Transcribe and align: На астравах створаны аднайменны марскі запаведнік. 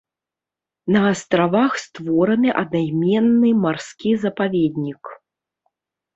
На 0.95 1.01
астравах 1.09 1.71
створаны 1.83 2.49
аднайменны 2.63 3.53
марскі 3.67 4.17
запаведнік. 4.27 5.03